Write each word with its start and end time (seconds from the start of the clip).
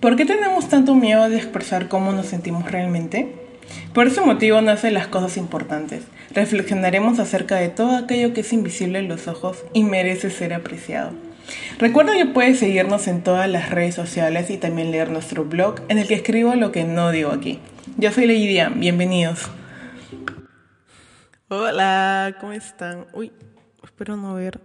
¿Por 0.00 0.14
qué 0.14 0.24
tenemos 0.24 0.68
tanto 0.68 0.94
miedo 0.94 1.28
de 1.28 1.36
expresar 1.36 1.88
cómo 1.88 2.12
nos 2.12 2.26
sentimos 2.26 2.70
realmente? 2.70 3.34
Por 3.92 4.06
ese 4.06 4.20
motivo 4.20 4.60
nacen 4.60 4.94
las 4.94 5.08
cosas 5.08 5.36
importantes. 5.36 6.04
Reflexionaremos 6.32 7.18
acerca 7.18 7.56
de 7.56 7.68
todo 7.68 7.96
aquello 7.96 8.32
que 8.32 8.42
es 8.42 8.52
invisible 8.52 9.00
en 9.00 9.08
los 9.08 9.26
ojos 9.26 9.64
y 9.72 9.82
merece 9.82 10.30
ser 10.30 10.54
apreciado. 10.54 11.10
Recuerda 11.80 12.12
que 12.14 12.26
puedes 12.26 12.60
seguirnos 12.60 13.08
en 13.08 13.24
todas 13.24 13.48
las 13.50 13.70
redes 13.70 13.96
sociales 13.96 14.50
y 14.50 14.56
también 14.56 14.92
leer 14.92 15.10
nuestro 15.10 15.44
blog 15.44 15.80
en 15.88 15.98
el 15.98 16.06
que 16.06 16.14
escribo 16.14 16.54
lo 16.54 16.70
que 16.70 16.84
no 16.84 17.10
digo 17.10 17.32
aquí. 17.32 17.58
Yo 17.96 18.12
soy 18.12 18.28
Lidia, 18.28 18.68
bienvenidos. 18.68 19.50
Hola, 21.48 22.36
¿cómo 22.40 22.52
están? 22.52 23.06
Uy, 23.14 23.32
espero 23.82 24.16
no 24.16 24.34
ver, 24.34 24.60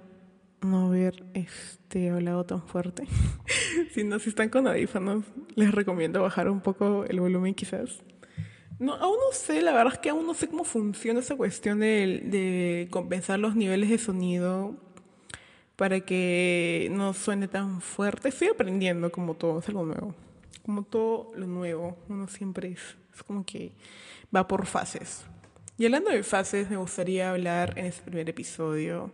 ver 1.14 1.26
este 1.34 2.10
hablado 2.10 2.46
tan 2.46 2.62
fuerte. 2.62 3.06
si 3.94 4.04
no, 4.04 4.20
si 4.20 4.30
están 4.30 4.50
con 4.50 4.68
audífonos, 4.68 5.24
les 5.56 5.72
recomiendo 5.72 6.22
bajar 6.22 6.50
un 6.50 6.62
poco 6.62 7.06
el 7.06 7.20
volumen 7.20 7.54
quizás. 7.54 8.02
No, 8.80 8.96
aún 8.96 9.16
no 9.16 9.32
sé, 9.34 9.62
la 9.62 9.72
verdad 9.72 9.94
es 9.94 10.00
que 10.00 10.10
aún 10.10 10.26
no 10.26 10.34
sé 10.34 10.48
cómo 10.48 10.64
funciona 10.64 11.20
esa 11.20 11.36
cuestión 11.36 11.80
de, 11.80 12.22
de 12.26 12.88
compensar 12.90 13.40
los 13.40 13.56
niveles 13.56 13.90
de 13.90 13.98
sonido 13.98 14.76
para 15.76 16.02
que 16.02 16.90
no 16.92 17.14
suene 17.14 17.48
tan 17.48 17.82
fuerte. 17.82 18.30
Estoy 18.30 18.50
aprendiendo 18.50 19.12
como 19.12 19.36
todo, 19.36 19.60
es 19.60 19.68
algo 19.70 19.86
nuevo. 19.86 20.16
Como 20.66 20.84
todo 20.84 21.32
lo 21.36 21.48
nuevo, 21.48 21.98
uno 22.10 22.28
siempre 22.28 22.72
es, 22.72 22.96
es 23.14 23.24
como 23.24 23.46
que 23.46 23.72
va 24.36 24.48
por 24.48 24.66
fases. 24.66 25.26
Y 25.78 25.86
hablando 25.86 26.12
de 26.12 26.24
fases, 26.24 26.70
me 26.70 26.78
gustaría 26.78 27.32
hablar 27.32 27.78
en 27.78 27.86
este 27.88 28.04
primer 28.04 28.30
episodio 28.30 29.12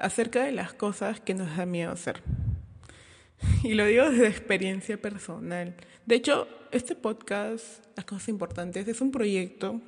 acerca 0.00 0.44
de 0.44 0.52
las 0.52 0.72
cosas 0.72 1.20
que 1.20 1.34
nos 1.34 1.56
da 1.56 1.66
miedo 1.66 1.92
hacer. 1.92 2.22
Y 3.62 3.74
lo 3.74 3.86
digo 3.86 4.10
desde 4.10 4.28
experiencia 4.28 5.00
personal. 5.00 5.74
De 6.06 6.14
hecho, 6.14 6.48
este 6.72 6.94
podcast, 6.94 7.84
Las 7.96 8.04
Cosas 8.04 8.28
Importantes, 8.28 8.86
es 8.86 9.00
un 9.00 9.10
proyecto, 9.10 9.80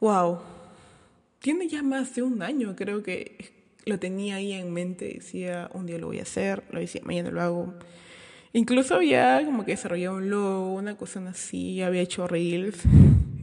wow, 0.00 0.40
tiene 1.38 1.68
ya 1.68 1.82
más 1.82 2.14
de 2.14 2.22
un 2.22 2.42
año, 2.42 2.74
creo 2.76 3.02
que 3.02 3.52
lo 3.84 3.98
tenía 3.98 4.36
ahí 4.36 4.52
en 4.52 4.72
mente, 4.72 5.14
decía, 5.14 5.70
un 5.72 5.86
día 5.86 5.98
lo 5.98 6.08
voy 6.08 6.18
a 6.18 6.22
hacer, 6.22 6.62
lo 6.70 6.80
decía, 6.80 7.00
mañana 7.04 7.30
lo 7.30 7.40
hago. 7.40 7.74
Incluso 8.52 8.96
había 8.96 9.42
como 9.44 9.64
que 9.64 9.72
desarrollado 9.72 10.16
un 10.16 10.30
logo, 10.30 10.74
una 10.74 10.96
cosa 10.96 11.26
así, 11.28 11.82
había 11.82 12.02
hecho 12.02 12.26
reels, 12.26 12.78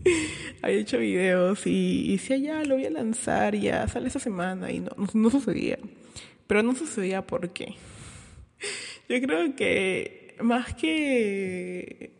había 0.61 0.79
hecho 0.79 0.97
videos 0.97 1.65
y, 1.65 2.11
decía, 2.13 2.37
ya, 2.37 2.63
lo 2.63 2.75
voy 2.75 2.85
a 2.85 2.89
lanzar, 2.89 3.55
ya, 3.55 3.87
sale 3.87 4.07
esa 4.07 4.19
semana 4.19 4.71
y 4.71 4.79
no, 4.79 4.91
no, 5.13 5.29
sucedía. 5.29 5.79
Pero 6.47 6.63
no 6.63 6.75
sucedía 6.75 7.25
porque 7.25 7.75
yo 9.09 9.21
creo 9.21 9.55
que 9.55 10.35
más 10.41 10.73
que 10.75 12.13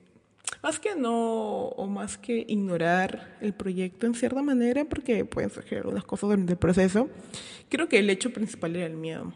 más 0.64 0.80
que 0.80 0.96
no 0.96 1.68
o 1.68 1.88
más 1.88 2.18
que 2.18 2.44
ignorar 2.48 3.38
el 3.42 3.54
proyecto 3.54 4.08
en 4.08 4.16
cierta 4.16 4.42
manera 4.42 4.86
porque 4.86 5.26
pueden 5.26 5.52
surgir 5.52 5.80
algunas 5.80 6.04
cosas 6.04 6.30
durante 6.30 6.54
el 6.54 6.58
proceso 6.58 7.10
creo 7.70 7.88
que 7.88 8.00
el 8.00 8.10
hecho 8.10 8.32
principal 8.32 8.76
era 8.76 8.86
el 8.88 8.96
miedo 8.96 9.34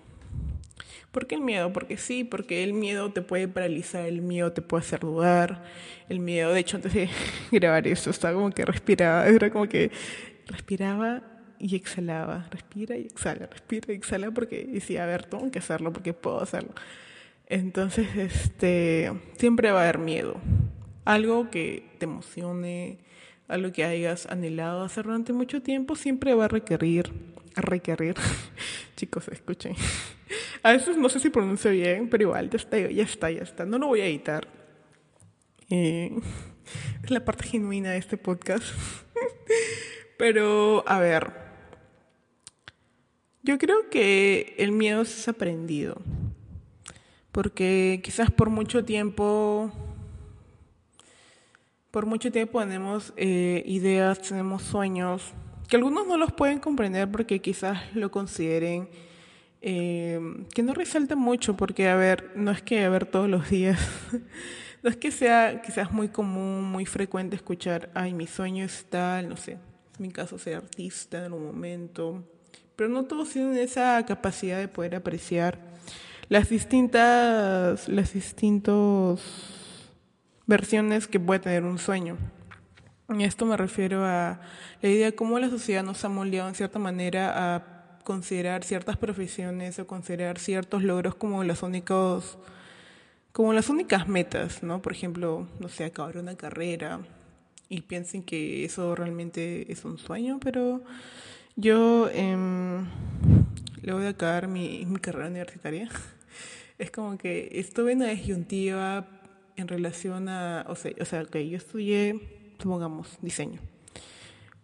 ¿Por 1.12 1.26
qué 1.26 1.36
el 1.36 1.42
miedo? 1.42 1.74
Porque 1.74 1.98
sí, 1.98 2.24
porque 2.24 2.64
el 2.64 2.74
miedo 2.74 3.12
te 3.12 3.22
puede 3.22 3.48
paralizar, 3.48 4.06
el 4.06 4.22
miedo 4.22 4.52
te 4.52 4.62
puede 4.62 4.84
hacer 4.84 5.00
dudar, 5.00 5.64
el 6.08 6.20
miedo, 6.20 6.54
de 6.54 6.60
hecho 6.60 6.78
antes 6.78 6.94
de 6.94 7.10
grabar 7.52 7.88
eso 7.88 8.12
estaba 8.12 8.36
como 8.36 8.52
que 8.52 8.64
respiraba, 8.64 9.28
era 9.28 9.50
como 9.50 9.68
que 9.68 9.92
respiraba 10.46 11.24
y 11.58 11.76
exhalaba, 11.76 12.48
respira 12.52 12.96
y 12.96 13.06
exhala, 13.06 13.48
respira 13.48 13.92
y 13.94 13.96
exhala 13.98 14.32
porque 14.32 14.66
decía, 14.66 15.04
a 15.04 15.08
ver, 15.08 15.26
tengo 15.26 15.50
que 15.52 15.60
hacerlo 15.60 15.92
porque 15.92 16.14
puedo 16.14 16.42
hacerlo. 16.42 16.74
Entonces, 17.48 18.08
este, 18.16 19.12
siempre 19.38 19.72
va 19.72 19.80
a 19.80 19.84
haber 19.84 19.98
miedo. 19.98 20.40
Algo 21.06 21.50
que 21.50 21.90
te 21.98 22.06
emocione, 22.06 23.00
algo 23.48 23.72
que 23.72 23.84
hayas 23.84 24.28
anhelado 24.28 24.84
hacer 24.84 25.06
durante 25.06 25.34
mucho 25.34 25.62
tiempo, 25.62 25.96
siempre 25.96 26.36
va 26.36 26.46
a 26.46 26.48
requerir, 26.48 27.12
requerir, 27.56 28.16
chicos, 28.96 29.28
escuchen. 29.30 29.76
A 30.64 30.72
veces 30.72 30.98
no 30.98 31.10
sé 31.10 31.20
si 31.20 31.30
pronuncio 31.30 31.72
bien, 31.72 32.10
pero 32.10 32.24
igual, 32.24 32.50
ya 32.50 32.58
está, 32.58 32.78
ya 32.78 33.04
está, 33.04 33.32
ya 33.32 33.42
está. 33.42 33.66
No 33.66 33.78
lo 33.78 33.88
voy 33.88 34.02
a 34.02 34.06
editar. 34.06 34.48
Eh, 35.70 36.12
es 37.04 37.12
la 37.12 37.24
parte 37.24 37.46
genuina 37.46 37.92
de 37.92 37.98
este 37.98 38.18
podcast. 38.18 38.66
pero, 40.18 40.84
a 40.88 41.00
ver, 41.00 41.32
yo 43.44 43.58
creo 43.58 43.90
que 43.90 44.56
el 44.58 44.72
miedo 44.72 45.02
es 45.02 45.28
aprendido. 45.28 46.02
Porque 47.32 48.02
quizás 48.04 48.32
por 48.32 48.50
mucho 48.50 48.84
tiempo 48.84 49.72
por 51.92 52.06
mucho 52.06 52.32
tiempo 52.32 52.60
tenemos 52.60 53.14
eh, 53.18 53.64
ideas, 53.66 54.22
tenemos 54.22 54.62
sueños, 54.62 55.34
que 55.68 55.76
algunos 55.76 56.06
no 56.06 56.18
los 56.18 56.32
pueden 56.32 56.60
comprender 56.60 57.10
porque 57.10 57.40
quizás 57.42 57.80
lo 57.96 58.12
consideren 58.12 58.90
eh, 59.62 60.20
que 60.54 60.64
no 60.64 60.74
resalta 60.74 61.16
mucho, 61.16 61.58
porque, 61.58 61.90
a 61.90 61.96
ver, 61.96 62.32
no 62.36 62.52
es 62.52 62.62
que 62.62 62.84
a 62.84 62.90
ver 62.90 63.06
todos 63.06 63.30
los 63.30 63.50
días, 63.50 63.80
no 64.84 64.90
es 64.90 64.98
que 64.98 65.12
sea 65.12 65.62
quizás 65.62 65.92
muy 65.92 66.10
común, 66.10 66.64
muy 66.64 66.86
frecuente 66.86 67.36
escuchar, 67.36 67.90
ay, 67.94 68.14
mi 68.14 68.28
sueño 68.28 68.64
es 68.64 68.86
tal, 68.90 69.28
no 69.28 69.36
sé, 69.36 69.54
en 69.54 69.60
mi 70.00 70.12
caso 70.12 70.38
ser 70.38 70.56
artista 70.56 71.18
en 71.18 71.26
algún 71.26 71.46
momento, 71.46 72.24
pero 72.76 72.90
no 72.90 73.04
todos 73.06 73.30
tienen 73.30 73.58
esa 73.58 74.06
capacidad 74.06 74.58
de 74.58 74.70
poder 74.70 74.96
apreciar 74.96 75.60
las 76.30 76.50
distintas, 76.50 77.90
las 77.90 78.14
distintos 78.14 79.22
versiones 80.46 81.08
que 81.08 81.20
puede 81.20 81.42
tener 81.42 81.64
un 81.64 81.78
sueño. 81.78 82.18
Y 83.10 83.24
esto 83.24 83.46
me 83.46 83.58
refiero 83.58 84.06
a 84.06 84.40
la 84.82 84.90
idea 84.90 85.08
de 85.08 85.16
cómo 85.16 85.40
la 85.40 85.50
sociedad 85.50 85.84
nos 85.84 86.06
ha 86.06 86.10
moldeado 86.10 86.48
en 86.48 86.56
cierta 86.56 86.78
manera 86.78 87.56
a 87.56 87.79
considerar 88.10 88.64
ciertas 88.64 88.98
profesiones 88.98 89.78
o 89.78 89.86
considerar 89.86 90.40
ciertos 90.40 90.82
logros 90.82 91.14
como 91.14 91.44
los 91.44 91.62
únicos 91.62 92.40
como 93.32 93.54
las 93.54 93.70
únicas 93.70 94.08
metas, 94.08 94.64
¿no? 94.64 94.82
Por 94.82 94.94
ejemplo, 94.94 95.48
no 95.60 95.70
sé, 95.70 95.84
acabar 95.84 96.18
una 96.18 96.36
carrera 96.36 97.02
y 97.70 97.82
piensen 97.82 98.24
que 98.24 98.66
eso 98.66 98.96
realmente 98.96 99.72
es 99.72 99.86
un 99.86 100.00
sueño, 100.00 100.40
pero 100.44 100.82
yo 101.56 102.10
eh, 102.12 102.36
luego 103.84 104.00
de 104.00 104.08
acabar 104.08 104.48
mi, 104.48 104.88
mi 104.88 105.00
carrera 105.00 105.28
universitaria, 105.28 105.88
es 106.80 106.90
como 106.90 107.16
que 107.16 107.50
estuve 107.52 107.92
en 107.92 108.00
una 108.00 108.10
disyuntiva 108.10 109.06
en 109.56 109.68
relación 109.68 110.30
a, 110.30 110.66
o 110.68 110.76
sea, 110.76 110.94
o 111.00 111.06
sea, 111.06 111.26
que 111.26 111.48
yo 111.48 111.58
estudié, 111.58 112.56
supongamos, 112.58 113.20
diseño, 113.22 113.60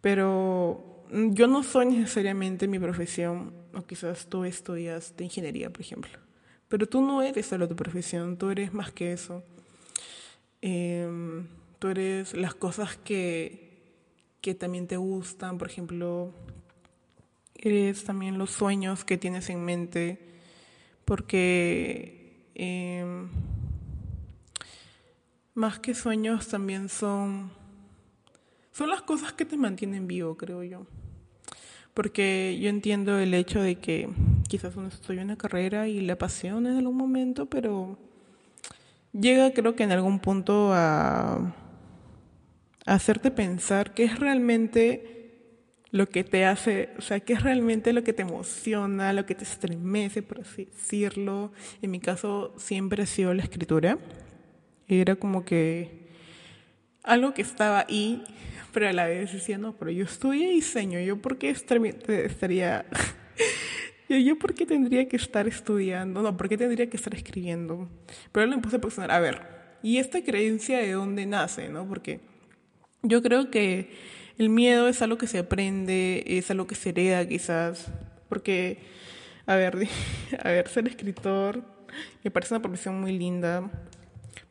pero 0.01 0.94
yo 1.11 1.47
no 1.47 1.63
soy 1.63 1.87
necesariamente 1.87 2.67
mi 2.67 2.79
profesión, 2.79 3.53
o 3.73 3.81
quizás 3.85 4.27
tú 4.27 4.43
estudias 4.43 5.15
de 5.17 5.25
ingeniería, 5.25 5.69
por 5.69 5.81
ejemplo, 5.81 6.11
pero 6.67 6.87
tú 6.87 7.01
no 7.01 7.21
eres 7.21 7.45
solo 7.45 7.67
tu 7.67 7.75
profesión, 7.75 8.37
tú 8.37 8.49
eres 8.49 8.73
más 8.73 8.91
que 8.91 9.13
eso. 9.13 9.43
Em, 10.61 11.47
tú 11.79 11.89
eres 11.89 12.33
las 12.33 12.55
cosas 12.55 12.97
que, 12.97 13.83
que 14.41 14.55
también 14.55 14.87
te 14.87 14.97
gustan, 14.97 15.57
por 15.57 15.69
ejemplo, 15.69 16.33
eres 17.55 18.03
también 18.03 18.37
los 18.37 18.51
sueños 18.51 19.03
que 19.03 19.17
tienes 19.17 19.49
en 19.49 19.63
mente, 19.63 20.19
porque... 21.05 22.49
Eh, 22.55 23.27
más 25.55 25.79
que 25.79 25.95
sueños 25.95 26.49
también 26.49 26.89
son, 26.89 27.49
son 28.75 28.89
las 28.89 29.01
cosas 29.01 29.31
que 29.31 29.45
te 29.45 29.55
mantienen 29.55 30.05
vivo, 30.05 30.35
creo 30.35 30.61
yo. 30.61 30.85
Porque 31.93 32.59
yo 32.61 32.69
entiendo 32.69 33.17
el 33.17 33.33
hecho 33.33 33.61
de 33.61 33.75
que 33.75 34.09
quizás 34.49 34.75
uno 34.75 34.89
estudia 34.89 35.21
una 35.21 35.37
carrera 35.37 35.87
y 35.87 36.01
la 36.01 36.13
apasiona 36.13 36.71
en 36.71 36.77
algún 36.79 36.97
momento, 36.97 37.45
pero 37.45 37.97
llega 39.13 39.53
creo 39.53 39.77
que 39.77 39.83
en 39.83 39.93
algún 39.93 40.19
punto 40.19 40.73
a, 40.73 41.35
a 42.85 42.93
hacerte 42.93 43.31
pensar 43.31 43.93
qué 43.93 44.03
es 44.03 44.19
realmente 44.19 45.15
lo 45.91 46.09
que 46.09 46.25
te 46.25 46.45
hace, 46.45 46.89
o 46.97 47.01
sea, 47.01 47.21
qué 47.21 47.31
es 47.31 47.43
realmente 47.43 47.93
lo 47.93 48.03
que 48.03 48.11
te 48.11 48.23
emociona, 48.23 49.13
lo 49.13 49.25
que 49.25 49.35
te 49.35 49.45
estremece, 49.45 50.21
por 50.21 50.41
así 50.41 50.65
decirlo. 50.65 51.53
En 51.81 51.91
mi 51.91 52.01
caso 52.01 52.53
siempre 52.57 53.03
ha 53.03 53.05
sido 53.05 53.33
la 53.33 53.43
escritura. 53.43 53.97
Era 54.89 55.15
como 55.15 55.45
que 55.45 56.09
algo 57.05 57.33
que 57.33 57.41
estaba 57.41 57.85
ahí, 57.87 58.23
pero 58.75 58.89
a 58.89 58.91
la 58.91 59.05
vez 59.05 59.31
decía, 59.31 59.57
no, 59.57 59.71
pero 59.77 59.89
yo 59.89 60.03
estudié 60.03 60.49
diseño, 60.49 60.99
¿yo 60.99 61.21
por 61.21 61.37
qué 61.37 61.49
estaría... 61.49 62.85
yo, 64.09 64.17
¿Yo 64.17 64.37
por 64.37 64.53
tendría 64.53 65.07
que 65.07 65.15
estar 65.15 65.47
estudiando? 65.47 66.21
No, 66.21 66.35
¿por 66.35 66.49
qué 66.49 66.57
tendría 66.57 66.89
que 66.89 66.97
estar 66.97 67.15
escribiendo? 67.15 67.87
Pero 68.33 68.47
lo 68.47 68.53
empecé 68.53 68.75
a 68.75 68.81
pensar, 68.81 69.11
a 69.11 69.19
ver, 69.21 69.43
¿y 69.81 69.99
esta 69.99 70.21
creencia 70.21 70.79
de 70.79 70.91
dónde 70.91 71.25
nace? 71.25 71.69
¿no? 71.69 71.87
Porque 71.87 72.19
yo 73.01 73.21
creo 73.21 73.49
que 73.49 73.93
el 74.37 74.49
miedo 74.49 74.89
es 74.89 75.01
algo 75.01 75.17
que 75.17 75.27
se 75.27 75.39
aprende, 75.39 76.25
es 76.27 76.51
algo 76.51 76.67
que 76.67 76.75
se 76.75 76.89
hereda 76.89 77.25
quizás, 77.25 77.87
porque, 78.27 78.79
a 79.45 79.55
ver, 79.55 79.87
a 80.43 80.49
ver, 80.49 80.67
ser 80.67 80.85
escritor 80.89 81.63
me 82.25 82.29
parece 82.29 82.53
una 82.53 82.61
profesión 82.61 82.99
muy 82.99 83.17
linda, 83.17 83.71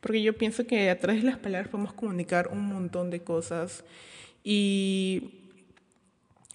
Porque 0.00 0.22
yo 0.22 0.36
pienso 0.36 0.66
que 0.66 0.90
a 0.90 0.98
través 0.98 1.22
de 1.22 1.30
las 1.30 1.38
palabras 1.38 1.68
podemos 1.68 1.92
comunicar 1.92 2.48
un 2.48 2.64
montón 2.66 3.10
de 3.10 3.20
cosas 3.20 3.84
y 4.42 5.40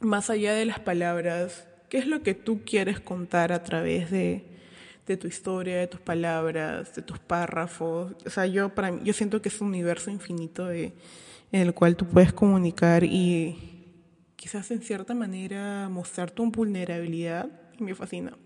más 0.02 0.30
allá 0.30 0.54
de 0.54 0.66
las 0.66 0.80
palabras, 0.80 1.68
¿qué 1.90 1.98
es 1.98 2.08
lo 2.08 2.22
que 2.22 2.34
tú 2.34 2.62
quieres 2.64 3.00
contar 3.00 3.52
a 3.52 3.64
través 3.64 4.12
de, 4.12 4.44
de 5.08 5.18
tu 5.18 5.28
historia, 5.28 5.78
de 5.78 5.88
tus 5.88 6.00
palabras, 6.00 6.96
de 6.96 7.02
tus 7.02 7.20
párrafos? 7.20 8.14
O 8.26 8.30
sea, 8.30 8.46
yo, 8.46 8.70
para 8.70 8.92
mí, 8.92 9.02
yo 9.04 9.14
siento 9.14 9.42
que 9.42 9.50
es 9.50 9.60
un 9.60 9.70
universo 9.70 10.12
infinito 10.12 10.68
de, 10.68 10.94
en 11.52 11.62
el 11.62 11.74
cual 11.74 11.96
tú 11.96 12.06
puedes 12.06 12.32
comunicar 12.32 13.04
y 13.04 13.58
quizás 14.36 14.72
en 14.72 14.82
cierta 14.82 15.14
manera 15.14 15.90
mostrar 15.90 16.32
tu 16.32 16.50
vulnerabilidad 16.50 17.50
y 17.78 17.84
me 17.84 17.96
fascina. 17.96 18.38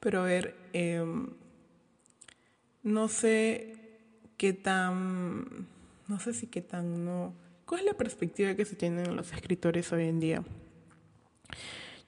Pero 0.00 0.22
a 0.22 0.24
ver, 0.24 0.56
em, 0.72 1.28
no 2.82 3.08
sé 3.08 3.83
qué 4.36 4.52
tan, 4.52 5.66
no 6.08 6.18
sé 6.20 6.34
si 6.34 6.46
qué 6.46 6.60
tan 6.60 7.04
no. 7.04 7.34
¿Cuál 7.66 7.80
es 7.80 7.86
la 7.86 7.94
perspectiva 7.94 8.54
que 8.54 8.64
se 8.64 8.76
tienen 8.76 9.16
los 9.16 9.32
escritores 9.32 9.92
hoy 9.92 10.04
en 10.04 10.20
día? 10.20 10.44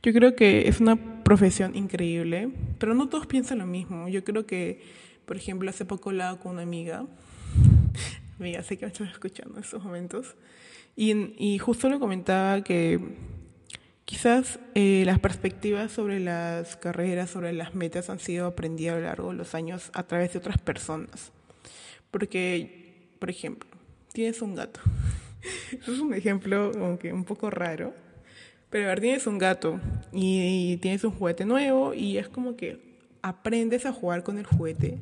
Yo 0.03 0.13
creo 0.13 0.37
que 0.37 0.69
es 0.69 0.81
una 0.81 1.25
profesión 1.25 1.75
increíble, 1.75 2.51
pero 2.79 2.95
no 2.95 3.09
todos 3.09 3.27
piensan 3.27 3.59
lo 3.59 3.67
mismo. 3.67 4.09
Yo 4.09 4.23
creo 4.23 4.47
que, 4.47 4.83
por 5.25 5.37
ejemplo, 5.37 5.69
hace 5.71 5.85
poco 5.85 6.11
hablaba 6.11 6.39
con 6.39 6.53
una 6.53 6.63
amiga, 6.63 7.07
amiga, 8.39 8.63
sé 8.63 8.77
que 8.77 8.87
me 8.87 8.93
estás 8.93 9.11
escuchando 9.11 9.55
en 9.57 9.65
estos 9.65 9.83
momentos, 9.83 10.37
y, 10.95 11.35
y 11.37 11.59
justo 11.59 11.89
le 11.89 11.99
comentaba 11.99 12.63
que 12.63 13.01
quizás 14.05 14.61
eh, 14.75 15.03
las 15.05 15.19
perspectivas 15.19 15.91
sobre 15.91 16.21
las 16.21 16.77
carreras, 16.77 17.29
sobre 17.29 17.53
las 17.53 17.75
metas 17.75 18.09
han 18.09 18.21
sido 18.21 18.47
aprendidas 18.47 18.95
a 18.95 18.99
lo 19.01 19.05
largo 19.07 19.31
de 19.31 19.37
los 19.37 19.55
años 19.55 19.91
a 19.93 20.05
través 20.05 20.33
de 20.33 20.39
otras 20.39 20.59
personas. 20.59 21.33
Porque, 22.17 23.11
por 23.19 23.29
ejemplo, 23.29 23.69
tienes 24.11 24.41
un 24.41 24.55
gato. 24.55 24.81
Es 25.71 25.87
un 25.87 26.15
ejemplo 26.15 26.73
como 26.73 26.99
que 26.99 27.13
un 27.13 27.25
poco 27.25 27.51
raro. 27.51 27.93
Pero 28.71 28.87
a 28.87 28.89
ver, 28.89 29.01
tienes 29.01 29.27
un 29.27 29.37
gato 29.37 29.79
y, 30.15 30.79
tienes 30.79 31.05
un 31.05 31.11
juguete 31.11 31.45
nuevo 31.45 31.93
y 31.93 32.17
es 32.17 32.31
como 32.31 32.57
que 32.57 32.81
aprendes 33.21 33.85
a 33.85 33.93
jugar 33.93 34.23
con 34.23 34.39
el 34.39 34.47
juguete 34.47 34.99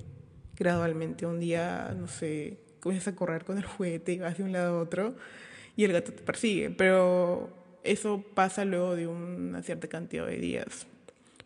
gradualmente. 0.56 1.24
Un 1.24 1.38
día, 1.38 1.94
no 1.96 2.08
sé, 2.08 2.58
comienzas 2.80 3.14
a 3.14 3.16
correr 3.16 3.44
con 3.44 3.58
el 3.58 3.64
juguete 3.64 4.14
y 4.14 4.18
vas 4.18 4.36
de 4.36 4.42
un 4.42 4.50
lado 4.50 4.80
a 4.80 4.82
otro 4.82 5.14
y 5.76 5.84
el 5.84 5.92
gato 5.92 6.12
te 6.12 6.20
persigue. 6.20 6.70
Pero 6.70 7.48
eso 7.84 8.24
pasa 8.34 8.64
luego 8.64 8.96
de 8.96 9.06
una 9.06 9.62
cierta 9.62 9.86
cantidad 9.86 10.26
de 10.26 10.38
días. 10.38 10.88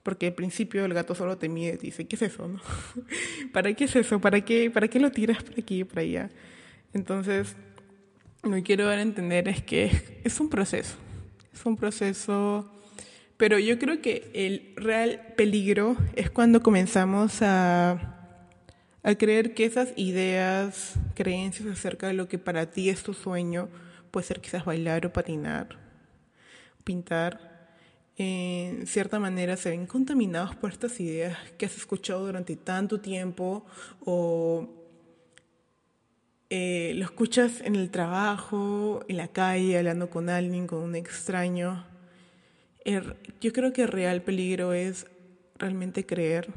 Porque 0.03 0.27
al 0.27 0.35
principio 0.35 0.85
el 0.85 0.95
gato 0.95 1.15
solo 1.15 1.39
te 1.39 1.49
mide 1.49 1.75
y 1.75 1.77
te 1.77 1.87
dice, 1.87 2.07
¿qué 2.07 2.17
es 2.17 2.23
eso? 2.23 2.49
No? 2.49 2.61
¿Para 3.53 3.73
qué 3.75 3.85
es 3.85 3.97
eso? 3.97 4.21
¿Para 4.21 4.41
qué, 4.43 4.71
¿Para 4.71 4.89
qué 4.89 5.01
lo 5.01 5.11
tiras 5.11 5.43
por 5.43 5.59
aquí 5.59 5.81
y 5.81 5.85
por 5.85 5.99
allá? 5.99 6.31
Entonces, 6.95 7.57
lo 8.43 8.53
que 8.53 8.63
quiero 8.63 8.87
dar 8.87 8.99
a 8.99 9.03
entender 9.03 9.49
es 9.49 9.63
que 9.63 10.21
es 10.25 10.41
un 10.41 10.49
proceso. 10.49 10.97
Es 11.53 11.67
un 11.67 11.77
proceso, 11.77 12.71
pero 13.37 13.59
yo 13.59 13.79
creo 13.79 14.01
que 14.01 14.31
el 14.35 14.73
real 14.77 15.35
peligro 15.37 15.97
es 16.15 16.31
cuando 16.31 16.63
comenzamos 16.63 17.43
a 17.43 18.15
a 19.03 19.15
creer 19.15 19.55
que 19.55 19.65
esas 19.65 19.93
ideas, 19.97 20.95
creencias 21.15 21.67
acerca 21.67 22.09
de 22.09 22.13
lo 22.13 22.29
que 22.29 22.39
para 22.39 22.71
ti 22.71 22.91
es 22.91 23.03
tu 23.03 23.15
sueño, 23.15 23.69
puede 24.11 24.27
ser 24.27 24.41
quizás 24.41 24.65
bailar 24.65 25.07
o 25.07 25.13
patinar, 25.13 25.79
pintar, 26.85 27.58
en 28.19 28.87
cierta 28.89 29.21
manera 29.21 29.57
se 29.57 29.71
ven 29.71 29.87
contaminados 29.87 30.57
por 30.57 30.73
estas 30.73 30.99
ideas 30.99 31.39
que 31.57 31.67
has 31.67 31.77
escuchado 31.77 32.27
durante 32.27 32.57
tanto 32.57 33.01
tiempo 33.01 33.65
o 34.05 34.69
eh, 36.51 36.95
lo 36.97 37.05
escuchas 37.05 37.61
en 37.61 37.77
el 37.77 37.91
trabajo, 37.91 39.05
en 39.07 39.19
la 39.19 39.29
calle, 39.29 39.79
hablando 39.79 40.11
con 40.11 40.29
alguien, 40.29 40.67
con 40.67 40.81
un 40.81 40.97
extraño. 40.97 41.85
yo 43.41 43.53
creo 43.53 43.73
que 43.73 43.83
el 43.83 43.89
real 43.89 44.23
peligro 44.23 44.73
es 44.73 45.07
realmente 45.57 46.05
creer 46.05 46.49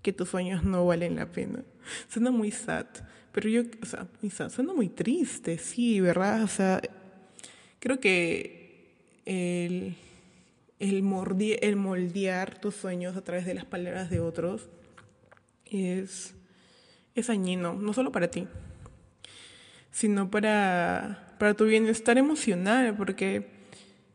que 0.00 0.12
tus 0.12 0.30
sueños 0.30 0.64
no 0.64 0.86
valen 0.86 1.16
la 1.16 1.26
pena. 1.26 1.64
Suena 2.08 2.30
muy 2.30 2.50
sad, 2.50 2.86
pero 3.32 3.48
yo, 3.48 3.62
o 3.82 3.86
sea, 3.86 4.06
muy 4.22 4.30
sad, 4.30 4.50
suena 4.50 4.72
muy 4.72 4.88
triste, 4.88 5.58
sí, 5.58 6.00
¿verdad? 6.00 6.44
O 6.44 6.48
sea, 6.48 6.80
creo 7.78 8.00
que 8.00 8.94
el, 9.26 9.96
el, 10.82 11.76
moldear 11.76 12.58
tus 12.58 12.74
sueños 12.74 13.16
a 13.16 13.22
través 13.22 13.46
de 13.46 13.54
las 13.54 13.64
palabras 13.64 14.10
de 14.10 14.20
otros 14.20 14.68
es, 15.70 16.34
es 17.14 17.26
dañino, 17.28 17.74
no 17.74 17.92
solo 17.92 18.10
para 18.10 18.28
ti, 18.28 18.48
sino 19.92 20.30
para, 20.30 21.36
para 21.38 21.54
tu 21.54 21.66
bienestar 21.66 22.18
emocional, 22.18 22.96
porque 22.96 23.46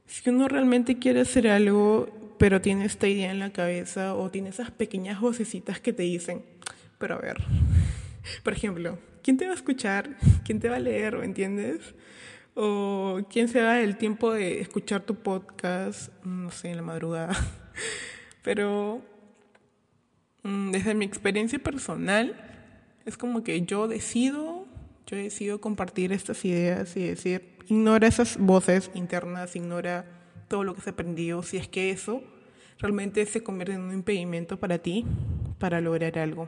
si 0.05 0.29
uno 0.29 0.47
realmente 0.49 0.99
quiere 0.99 1.21
hacer 1.21 1.47
algo, 1.47 2.35
pero 2.37 2.59
tiene 2.59 2.85
esta 2.85 3.07
idea 3.07 3.31
en 3.31 3.39
la 3.39 3.51
cabeza 3.51 4.13
o 4.13 4.29
tiene 4.29 4.49
esas 4.49 4.69
pequeñas 4.69 5.21
vocecitas 5.21 5.79
que 5.79 5.93
te 5.93 6.03
dicen, 6.03 6.43
pero 6.97 7.15
a 7.15 7.19
ver, 7.19 7.37
por 8.43 8.53
ejemplo, 8.53 8.99
¿quién 9.23 9.37
te 9.37 9.45
va 9.45 9.51
a 9.51 9.55
escuchar? 9.55 10.17
¿Quién 10.43 10.59
te 10.59 10.67
va 10.67 10.75
a 10.75 10.81
leer? 10.81 11.17
¿Me 11.17 11.25
entiendes? 11.25 11.79
O 12.59 13.21
quién 13.29 13.47
se 13.49 13.59
da 13.59 13.79
el 13.81 13.97
tiempo 13.97 14.33
de 14.33 14.61
escuchar 14.61 15.01
tu 15.03 15.13
podcast, 15.13 16.11
no 16.25 16.49
sé, 16.49 16.71
en 16.71 16.77
la 16.77 16.81
madrugada. 16.81 17.35
Pero 18.41 19.03
mm, 20.41 20.71
desde 20.71 20.95
mi 20.95 21.05
experiencia 21.05 21.59
personal, 21.59 22.35
es 23.05 23.15
como 23.15 23.43
que 23.43 23.61
yo 23.61 23.87
decido, 23.87 24.65
yo 25.05 25.17
decido 25.17 25.61
compartir 25.61 26.11
estas 26.11 26.43
ideas 26.45 26.97
y 26.97 27.03
decir, 27.03 27.59
ignora 27.67 28.07
esas 28.07 28.37
voces 28.39 28.89
internas, 28.95 29.55
ignora 29.55 30.07
todo 30.47 30.63
lo 30.63 30.73
que 30.73 30.81
se 30.81 30.89
aprendió, 30.89 31.43
si 31.43 31.57
es 31.57 31.67
que 31.67 31.91
eso 31.91 32.23
realmente 32.79 33.23
se 33.27 33.43
convierte 33.43 33.75
en 33.75 33.81
un 33.81 33.93
impedimento 33.93 34.59
para 34.59 34.79
ti 34.79 35.05
para 35.59 35.79
lograr 35.79 36.17
algo. 36.17 36.47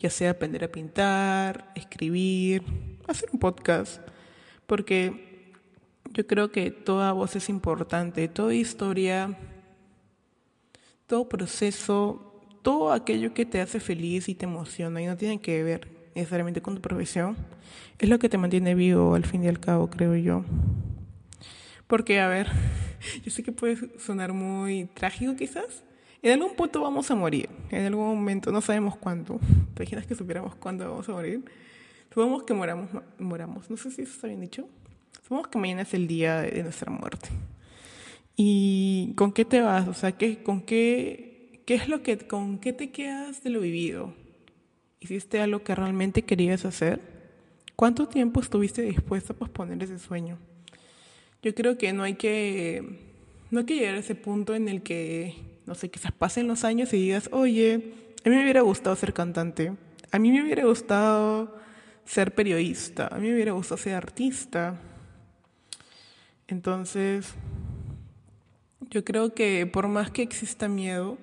Ya 0.00 0.10
sea 0.10 0.30
aprender 0.30 0.64
a 0.64 0.72
pintar, 0.72 1.70
escribir, 1.76 2.64
hacer 3.06 3.28
un 3.32 3.38
podcast, 3.38 4.00
porque 4.70 5.50
yo 6.12 6.28
creo 6.28 6.52
que 6.52 6.70
toda 6.70 7.10
voz 7.10 7.34
es 7.34 7.48
importante, 7.48 8.28
toda 8.28 8.54
historia, 8.54 9.36
todo 11.08 11.28
proceso, 11.28 12.40
todo 12.62 12.92
aquello 12.92 13.34
que 13.34 13.44
te 13.44 13.60
hace 13.60 13.80
feliz 13.80 14.28
y 14.28 14.36
te 14.36 14.44
emociona 14.44 15.02
y 15.02 15.06
no 15.06 15.16
tiene 15.16 15.40
que 15.40 15.64
ver 15.64 15.88
necesariamente 16.14 16.62
con 16.62 16.76
tu 16.76 16.80
profesión, 16.80 17.36
es 17.98 18.08
lo 18.08 18.20
que 18.20 18.28
te 18.28 18.38
mantiene 18.38 18.76
vivo 18.76 19.16
al 19.16 19.26
fin 19.26 19.42
y 19.42 19.48
al 19.48 19.58
cabo, 19.58 19.90
creo 19.90 20.14
yo. 20.14 20.44
Porque, 21.88 22.20
a 22.20 22.28
ver, 22.28 22.46
yo 23.24 23.32
sé 23.32 23.42
que 23.42 23.50
puede 23.50 23.76
sonar 23.98 24.32
muy 24.32 24.84
trágico 24.94 25.34
quizás. 25.34 25.82
En 26.22 26.34
algún 26.34 26.54
punto 26.54 26.80
vamos 26.80 27.10
a 27.10 27.16
morir. 27.16 27.48
En 27.70 27.86
algún 27.86 28.06
momento, 28.06 28.52
no 28.52 28.60
sabemos 28.60 28.96
cuándo. 28.96 29.40
¿Te 29.74 29.82
imaginas 29.82 30.06
que 30.06 30.14
supiéramos 30.14 30.54
cuándo 30.54 30.88
vamos 30.88 31.08
a 31.08 31.12
morir? 31.12 31.42
Supongamos 32.10 32.42
que 32.42 32.54
moramos, 32.54 32.90
moramos. 33.18 33.70
No 33.70 33.76
sé 33.76 33.90
si 33.90 34.02
eso 34.02 34.12
está 34.12 34.26
bien 34.26 34.40
dicho. 34.40 34.68
Supongamos 35.22 35.48
que 35.48 35.58
mañana 35.58 35.82
es 35.82 35.94
el 35.94 36.08
día 36.08 36.40
de 36.42 36.62
nuestra 36.62 36.90
muerte. 36.90 37.28
¿Y 38.36 39.12
con 39.16 39.32
qué 39.32 39.44
te 39.44 39.60
vas? 39.60 39.86
O 39.86 39.94
sea, 39.94 40.12
¿qué, 40.12 40.42
¿con 40.42 40.62
qué, 40.62 41.62
qué 41.66 41.74
es 41.74 41.88
lo 41.88 42.02
que, 42.02 42.18
con 42.18 42.58
qué 42.58 42.72
te 42.72 42.90
quedas 42.90 43.44
de 43.44 43.50
lo 43.50 43.60
vivido? 43.60 44.12
¿Hiciste 44.98 45.40
algo 45.40 45.62
que 45.62 45.74
realmente 45.74 46.22
querías 46.22 46.64
hacer? 46.64 47.00
¿Cuánto 47.76 48.08
tiempo 48.08 48.40
estuviste 48.40 48.82
dispuesto 48.82 49.32
a 49.32 49.36
posponer 49.36 49.82
ese 49.82 49.98
sueño? 49.98 50.38
Yo 51.42 51.54
creo 51.54 51.78
que 51.78 51.92
no 51.92 52.02
hay 52.02 52.14
que, 52.14 52.98
no 53.50 53.60
hay 53.60 53.66
que 53.66 53.74
llegar 53.74 53.94
a 53.94 53.98
ese 54.00 54.14
punto 54.14 54.54
en 54.54 54.68
el 54.68 54.82
que, 54.82 55.36
no 55.64 55.74
sé, 55.74 55.90
quizás 55.90 56.12
pasen 56.12 56.48
los 56.48 56.64
años 56.64 56.92
y 56.92 56.98
digas, 56.98 57.28
oye, 57.32 57.92
a 58.24 58.28
mí 58.28 58.34
me 58.34 58.42
hubiera 58.42 58.62
gustado 58.62 58.96
ser 58.96 59.14
cantante, 59.14 59.72
a 60.10 60.18
mí 60.18 60.32
me 60.32 60.42
hubiera 60.42 60.64
gustado 60.64 61.59
ser 62.04 62.34
periodista, 62.34 63.08
a 63.08 63.18
mí 63.18 63.28
me 63.28 63.34
hubiera 63.34 63.52
gustado 63.52 63.78
ser 63.78 63.94
artista. 63.94 64.80
Entonces, 66.48 67.34
yo 68.90 69.04
creo 69.04 69.34
que 69.34 69.66
por 69.66 69.88
más 69.88 70.10
que 70.10 70.22
exista 70.22 70.68
miedo, 70.68 71.18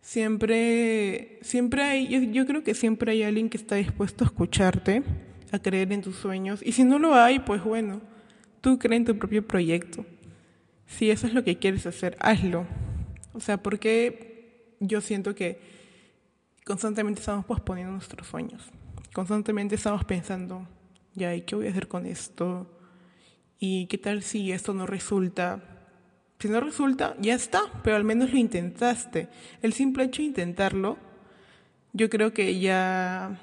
siempre, 0.00 1.38
siempre 1.42 1.82
hay, 1.82 2.32
yo, 2.32 2.46
creo 2.46 2.62
que 2.62 2.74
siempre 2.74 3.12
hay 3.12 3.22
alguien 3.24 3.48
que 3.48 3.56
está 3.56 3.74
dispuesto 3.76 4.24
a 4.24 4.28
escucharte, 4.28 5.02
a 5.50 5.58
creer 5.58 5.92
en 5.92 6.02
tus 6.02 6.16
sueños. 6.16 6.60
Y 6.64 6.72
si 6.72 6.84
no 6.84 6.98
lo 6.98 7.14
hay, 7.14 7.40
pues 7.40 7.64
bueno, 7.64 8.00
Tú 8.66 8.80
crees 8.80 8.98
en 8.98 9.04
tu 9.04 9.16
propio 9.16 9.46
proyecto. 9.46 10.04
Si 10.88 11.08
eso 11.08 11.28
es 11.28 11.34
lo 11.34 11.44
que 11.44 11.56
quieres 11.56 11.86
hacer, 11.86 12.16
hazlo. 12.18 12.66
O 13.32 13.38
sea, 13.38 13.58
porque 13.58 14.74
yo 14.80 15.00
siento 15.00 15.36
que 15.36 15.60
constantemente 16.64 17.20
estamos 17.20 17.44
posponiendo 17.44 17.92
nuestros 17.92 18.26
sueños. 18.26 18.62
Constantemente 19.16 19.76
estamos 19.76 20.04
pensando, 20.04 20.68
ya, 21.14 21.34
¿y 21.34 21.40
qué 21.40 21.54
voy 21.54 21.68
a 21.68 21.70
hacer 21.70 21.88
con 21.88 22.04
esto? 22.04 22.66
¿Y 23.58 23.86
qué 23.86 23.96
tal 23.96 24.22
si 24.22 24.52
esto 24.52 24.74
no 24.74 24.84
resulta? 24.84 25.64
Si 26.38 26.50
no 26.50 26.60
resulta, 26.60 27.16
ya 27.18 27.32
está, 27.32 27.62
pero 27.82 27.96
al 27.96 28.04
menos 28.04 28.30
lo 28.30 28.36
intentaste. 28.38 29.28
El 29.62 29.72
simple 29.72 30.04
hecho 30.04 30.20
de 30.20 30.28
intentarlo, 30.28 30.98
yo 31.94 32.10
creo 32.10 32.34
que 32.34 32.60
ya, 32.60 33.40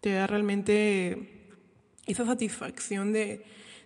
te 0.00 0.14
da 0.14 0.26
realmente 0.26 1.52
esa 2.06 2.26
satisfacción 2.26 3.12
de, 3.12 3.44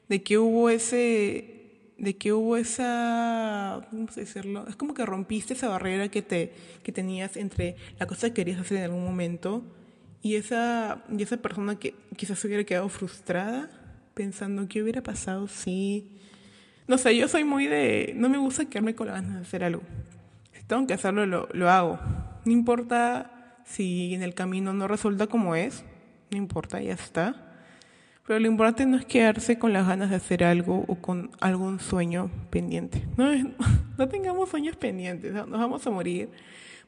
de 0.08 0.22
que 0.22 0.38
hubo 0.38 0.70
ese 0.70 1.92
de 1.98 2.16
que 2.16 2.32
hubo 2.32 2.56
esa, 2.56 3.86
¿cómo 3.90 4.06
decirlo? 4.16 4.66
Es 4.66 4.76
como 4.76 4.94
que 4.94 5.04
rompiste 5.04 5.52
esa 5.52 5.68
barrera 5.68 6.08
que, 6.08 6.22
te, 6.22 6.54
que 6.82 6.90
tenías 6.90 7.36
entre 7.36 7.76
la 7.98 8.06
cosa 8.06 8.28
que 8.28 8.34
querías 8.34 8.60
hacer 8.60 8.78
en 8.78 8.84
algún 8.84 9.04
momento 9.04 9.62
y 10.22 10.36
esa, 10.36 11.04
y 11.10 11.22
esa 11.22 11.36
persona 11.36 11.78
que 11.78 11.94
quizás 12.16 12.44
hubiera 12.44 12.64
quedado 12.64 12.88
frustrada 12.88 13.70
pensando 14.14 14.66
qué 14.68 14.82
hubiera 14.82 15.02
pasado 15.02 15.46
si... 15.46 16.08
No 16.88 16.98
sé, 16.98 17.16
yo 17.16 17.28
soy 17.28 17.44
muy 17.44 17.66
de... 17.66 18.14
No 18.16 18.28
me 18.28 18.38
gusta 18.38 18.64
quedarme 18.64 18.94
con 18.94 19.08
la 19.08 19.14
ganas 19.14 19.34
de 19.34 19.40
hacer 19.40 19.64
algo. 19.64 19.82
Si 20.52 20.62
tengo 20.64 20.86
que 20.86 20.94
hacerlo, 20.94 21.26
lo, 21.26 21.48
lo 21.52 21.68
hago. 21.68 21.98
No 22.44 22.52
importa 22.52 23.60
si 23.64 24.14
en 24.14 24.22
el 24.22 24.34
camino 24.34 24.72
no 24.72 24.88
resulta 24.88 25.26
como 25.26 25.54
es, 25.54 25.84
no 26.30 26.38
importa, 26.38 26.80
ya 26.80 26.94
está. 26.94 27.46
Pero 28.26 28.40
lo 28.40 28.46
importante 28.46 28.86
no 28.86 28.96
es 28.96 29.04
quedarse 29.04 29.58
con 29.58 29.72
las 29.72 29.86
ganas 29.86 30.10
de 30.10 30.16
hacer 30.16 30.42
algo 30.42 30.84
o 30.88 30.96
con 30.96 31.30
algún 31.40 31.78
sueño 31.78 32.30
pendiente. 32.50 33.04
No, 33.16 33.30
no 33.98 34.08
tengamos 34.08 34.48
sueños 34.48 34.76
pendientes, 34.76 35.32
nos 35.32 35.48
vamos 35.50 35.86
a 35.86 35.90
morir. 35.90 36.30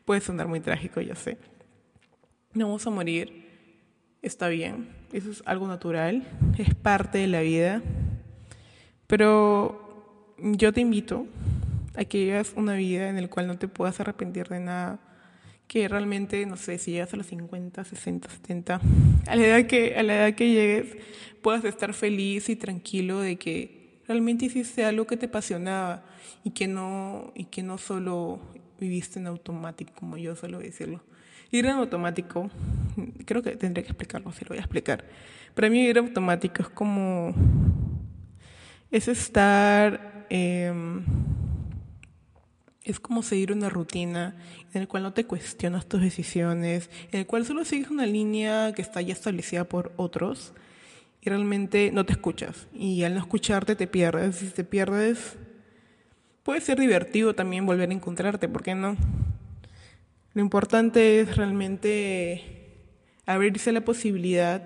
Puede 0.04 0.20
sonar 0.20 0.48
muy 0.48 0.60
trágico, 0.60 1.00
ya 1.00 1.14
sé. 1.14 1.38
No 2.58 2.66
vamos 2.66 2.84
a 2.88 2.90
morir, 2.90 3.44
está 4.20 4.48
bien, 4.48 4.88
eso 5.12 5.30
es 5.30 5.44
algo 5.46 5.68
natural, 5.68 6.26
es 6.58 6.74
parte 6.74 7.18
de 7.18 7.28
la 7.28 7.40
vida. 7.40 7.84
Pero 9.06 10.26
yo 10.38 10.72
te 10.72 10.80
invito 10.80 11.28
a 11.94 12.04
que 12.04 12.24
vivas 12.24 12.54
una 12.56 12.74
vida 12.74 13.10
en 13.10 13.22
la 13.22 13.28
cual 13.28 13.46
no 13.46 13.58
te 13.58 13.68
puedas 13.68 14.00
arrepentir 14.00 14.48
de 14.48 14.58
nada 14.58 14.98
que 15.68 15.86
realmente, 15.86 16.44
no 16.46 16.56
sé, 16.56 16.78
si 16.78 16.90
llegas 16.90 17.14
a 17.14 17.16
los 17.16 17.26
50, 17.26 17.84
60, 17.84 18.28
70, 18.28 18.80
a 19.28 19.36
la 19.36 19.46
edad 19.46 19.66
que, 19.68 19.94
a 19.94 20.02
la 20.02 20.16
edad 20.16 20.34
que 20.34 20.50
llegues, 20.50 20.96
puedas 21.40 21.64
estar 21.64 21.94
feliz 21.94 22.48
y 22.48 22.56
tranquilo 22.56 23.20
de 23.20 23.36
que 23.36 24.00
realmente 24.08 24.46
hiciste 24.46 24.84
algo 24.84 25.06
que 25.06 25.16
te 25.16 25.26
apasionaba 25.26 26.04
y 26.42 26.50
que 26.50 26.66
no, 26.66 27.32
y 27.36 27.44
que 27.44 27.62
no 27.62 27.78
solo 27.78 28.40
viviste 28.80 29.20
en 29.20 29.28
automático, 29.28 29.92
como 29.94 30.16
yo 30.16 30.34
suelo 30.34 30.58
decirlo. 30.58 31.04
Ir 31.50 31.66
en 31.66 31.72
automático, 31.72 32.50
creo 33.24 33.42
que 33.42 33.56
tendré 33.56 33.82
que 33.82 33.90
explicarlo, 33.90 34.32
si 34.32 34.44
lo 34.44 34.50
voy 34.50 34.58
a 34.58 34.62
explicar. 34.62 35.04
Para 35.54 35.70
mí 35.70 35.84
ir 35.84 35.98
en 35.98 36.06
automático 36.06 36.62
es 36.62 36.68
como, 36.68 37.34
es 38.90 39.08
estar... 39.08 40.26
Eh, 40.30 40.72
es 42.88 43.00
como 43.00 43.22
seguir 43.22 43.52
una 43.52 43.68
rutina 43.68 44.34
en 44.72 44.82
la 44.82 44.86
cual 44.86 45.02
no 45.02 45.12
te 45.12 45.24
cuestionas 45.24 45.86
tus 45.86 46.00
decisiones, 46.00 46.88
en 47.12 47.20
el 47.20 47.26
cual 47.26 47.44
solo 47.44 47.64
sigues 47.64 47.90
una 47.90 48.06
línea 48.06 48.72
que 48.72 48.80
está 48.82 49.02
ya 49.02 49.12
establecida 49.12 49.64
por 49.64 49.92
otros 49.96 50.54
y 51.20 51.28
realmente 51.28 51.90
no 51.92 52.06
te 52.06 52.12
escuchas. 52.12 52.66
Y 52.72 53.02
al 53.04 53.14
no 53.14 53.20
escucharte 53.20 53.76
te 53.76 53.86
pierdes. 53.86 54.36
Si 54.36 54.46
te 54.46 54.64
pierdes, 54.64 55.36
puede 56.42 56.60
ser 56.60 56.80
divertido 56.80 57.34
también 57.34 57.66
volver 57.66 57.90
a 57.90 57.92
encontrarte, 57.92 58.48
¿por 58.48 58.62
qué 58.62 58.74
no? 58.74 58.96
Lo 60.34 60.42
importante 60.42 61.20
es 61.20 61.36
realmente 61.36 62.42
abrirse 63.26 63.72
la 63.72 63.84
posibilidad 63.84 64.62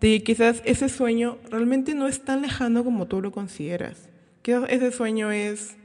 de 0.00 0.18
que 0.18 0.22
quizás 0.22 0.62
ese 0.64 0.88
sueño 0.88 1.38
realmente 1.50 1.94
no 1.94 2.08
es 2.08 2.24
tan 2.24 2.42
lejano 2.42 2.84
como 2.84 3.06
tú 3.06 3.22
lo 3.22 3.30
consideras. 3.30 4.08
Quizás 4.42 4.64
ese 4.68 4.90
sueño 4.90 5.30
es, 5.30 5.76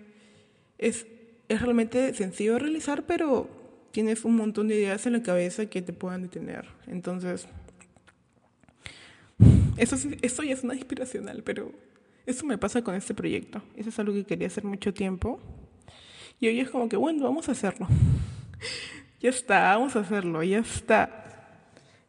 es 0.77 1.05
es 1.49 1.61
realmente 1.61 2.13
sencillo 2.13 2.53
de 2.53 2.59
realizar, 2.59 3.05
pero 3.05 3.49
tienes 3.91 4.25
un 4.25 4.35
montón 4.35 4.67
de 4.67 4.75
ideas 4.75 5.05
en 5.05 5.13
la 5.13 5.23
cabeza 5.23 5.65
que 5.67 5.81
te 5.81 5.93
puedan 5.93 6.23
detener. 6.23 6.65
Entonces, 6.87 7.47
eso, 9.77 9.95
eso 10.21 10.43
ya 10.43 10.53
es 10.53 10.63
una 10.63 10.75
inspiracional, 10.75 11.43
pero 11.43 11.71
eso 12.25 12.45
me 12.45 12.57
pasa 12.57 12.81
con 12.81 12.95
este 12.95 13.13
proyecto. 13.13 13.61
Eso 13.75 13.89
es 13.89 13.99
algo 13.99 14.13
que 14.13 14.25
quería 14.25 14.47
hacer 14.47 14.65
mucho 14.65 14.93
tiempo. 14.93 15.39
Y 16.39 16.47
hoy 16.47 16.59
es 16.59 16.69
como 16.69 16.89
que, 16.89 16.97
bueno, 16.97 17.23
vamos 17.23 17.47
a 17.49 17.53
hacerlo. 17.53 17.87
Ya 19.19 19.29
está, 19.29 19.75
vamos 19.75 19.95
a 19.95 19.99
hacerlo, 19.99 20.43
ya 20.43 20.59
está. 20.59 21.63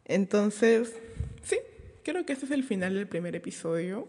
Entonces, 0.05 0.95
sí, 1.43 1.57
creo 2.03 2.25
que 2.25 2.33
este 2.33 2.45
es 2.45 2.51
el 2.51 2.63
final 2.63 2.95
del 2.95 3.07
primer 3.07 3.35
episodio. 3.35 4.07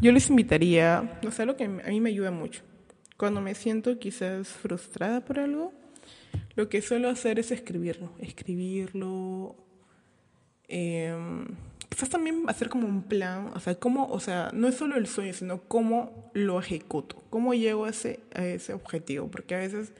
Yo 0.00 0.12
les 0.12 0.28
invitaría, 0.30 1.18
no 1.22 1.30
sé, 1.30 1.44
lo 1.44 1.56
que 1.56 1.64
a 1.64 1.68
mí 1.68 2.00
me 2.00 2.10
ayuda 2.10 2.30
mucho 2.30 2.62
cuando 3.20 3.42
me 3.42 3.54
siento 3.54 3.98
quizás 3.98 4.48
frustrada 4.48 5.22
por 5.22 5.38
algo, 5.38 5.74
lo 6.54 6.70
que 6.70 6.80
suelo 6.80 7.10
hacer 7.10 7.38
es 7.38 7.50
escribirlo, 7.50 8.10
escribirlo. 8.18 9.56
Em, 10.68 11.44
quizás 11.90 12.08
también 12.08 12.44
hacer 12.46 12.70
como 12.70 12.88
un 12.88 13.02
plan, 13.02 13.50
o 13.54 13.60
sea, 13.60 13.74
cómo, 13.74 14.06
o 14.06 14.20
sea, 14.20 14.48
no 14.54 14.68
es 14.68 14.76
solo 14.76 14.96
el 14.96 15.06
sueño, 15.06 15.34
sino 15.34 15.60
cómo 15.64 16.30
lo 16.32 16.58
ejecuto, 16.58 17.22
cómo 17.28 17.52
llego 17.52 17.84
a 17.84 17.90
ese, 17.90 18.20
a 18.34 18.46
ese 18.46 18.72
objetivo, 18.72 19.30
porque 19.30 19.54
a 19.54 19.58
veces 19.58 19.92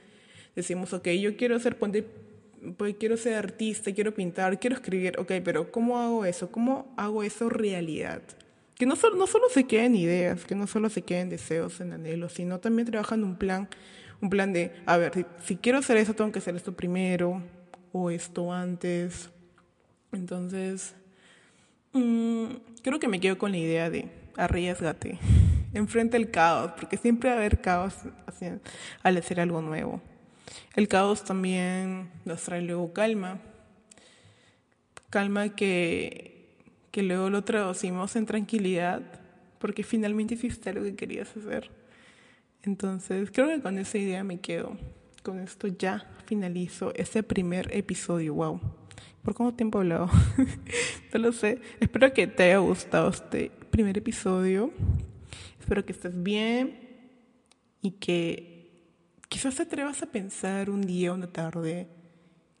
decimos, 0.55 0.93
ok, 0.93 1.07
yo 1.09 1.35
quiero 1.37 1.59
ser, 1.59 1.77
pues 1.77 2.95
quiero 2.99 3.17
ser 3.17 3.35
artista, 3.35 3.93
quiero 3.93 4.13
pintar, 4.13 4.59
quiero 4.59 4.75
escribir, 4.75 5.19
ok, 5.19 5.33
pero 5.43 5.71
¿cómo 5.71 5.99
hago 5.99 6.25
eso? 6.25 6.51
¿Cómo 6.51 6.93
hago 6.97 7.23
eso 7.23 7.49
realidad? 7.49 8.21
que 8.81 8.87
no 8.87 8.95
solo, 8.95 9.15
no 9.15 9.27
solo 9.27 9.47
se 9.47 9.65
queden 9.65 9.93
ideas, 9.93 10.43
que 10.43 10.55
no 10.55 10.65
solo 10.65 10.89
se 10.89 11.03
queden 11.03 11.29
deseos 11.29 11.79
en 11.81 11.93
anhelos, 11.93 12.33
sino 12.33 12.59
también 12.59 12.87
trabajan 12.87 13.23
un 13.23 13.35
plan, 13.35 13.69
un 14.21 14.31
plan 14.31 14.53
de, 14.53 14.71
a 14.87 14.97
ver, 14.97 15.27
si, 15.45 15.55
quiero 15.55 15.77
hacer 15.77 15.97
eso, 15.97 16.15
tengo 16.15 16.31
que 16.31 16.39
hacer 16.39 16.55
esto 16.55 16.73
primero 16.73 17.43
o 17.91 18.09
esto 18.09 18.51
antes. 18.51 19.29
Entonces, 20.11 20.95
mm, 21.93 22.45
creo 22.81 22.99
que 22.99 23.07
me 23.07 23.19
quedo 23.19 23.37
con 23.37 23.51
la 23.51 23.59
idea 23.59 23.91
de 23.91 24.09
arriesgate, 24.35 25.19
enfrenta 25.75 26.17
el 26.17 26.31
caos, 26.31 26.71
porque 26.71 26.97
siempre 26.97 27.29
va 27.29 27.35
a 27.35 27.37
haber 27.37 27.61
caos 27.61 27.93
al 29.03 29.17
hacer 29.17 29.39
algo 29.41 29.61
nuevo. 29.61 30.01
El 30.75 30.87
caos 30.87 31.23
también 31.23 32.09
nos 32.25 32.41
trae 32.43 32.61
luego 32.61 32.93
calma, 32.93 33.39
calma 35.09 35.49
que 35.55 36.31
que 36.91 37.03
luego 37.03 37.29
lo 37.29 37.43
traducimos 37.43 38.15
en 38.15 38.25
tranquilidad, 38.25 39.01
porque 39.59 39.83
finalmente 39.83 40.35
hiciste 40.35 40.73
lo 40.73 40.83
que 40.83 40.95
querías 40.95 41.35
hacer. 41.35 41.71
Entonces, 42.63 43.31
creo 43.31 43.47
que 43.47 43.61
con 43.61 43.79
esa 43.79 43.97
idea 43.97 44.23
me 44.23 44.39
quedo. 44.39 44.77
Con 45.23 45.39
esto 45.39 45.67
ya 45.67 46.05
finalizo 46.25 46.93
este 46.95 47.23
primer 47.23 47.75
episodio. 47.75 48.33
Wow. 48.33 48.59
¿Por 49.23 49.33
cuánto 49.33 49.55
tiempo 49.55 49.79
he 49.79 49.81
hablado? 49.81 50.09
no 51.13 51.19
lo 51.19 51.31
sé. 51.31 51.59
Espero 51.79 52.11
que 52.13 52.27
te 52.27 52.43
haya 52.43 52.57
gustado 52.57 53.09
este 53.09 53.51
primer 53.69 53.97
episodio. 53.97 54.71
Espero 55.59 55.85
que 55.85 55.93
estés 55.93 56.21
bien 56.21 56.77
y 57.81 57.91
que 57.91 58.50
quizás 59.31 59.55
te 59.55 59.63
atrevas 59.63 60.03
a 60.03 60.07
pensar 60.07 60.69
un 60.69 60.81
día 60.81 61.13
o 61.13 61.15
una 61.15 61.31
tarde 61.31 61.87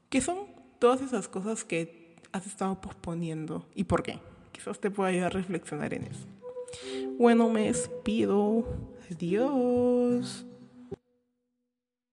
qué 0.09 0.21
son 0.21 0.47
todas 0.79 1.01
esas 1.01 1.27
cosas 1.27 1.65
que 1.65 2.15
has 2.31 2.47
estado 2.47 2.79
posponiendo 2.79 3.67
y 3.75 3.83
por 3.83 4.03
qué. 4.03 4.19
Quizás 4.53 4.79
te 4.79 4.89
pueda 4.89 5.09
ayudar 5.09 5.33
a 5.33 5.39
reflexionar 5.39 5.93
en 5.93 6.05
eso. 6.05 6.25
Bueno, 7.19 7.49
me 7.49 7.63
despido. 7.63 8.65
Adiós. 9.11 10.45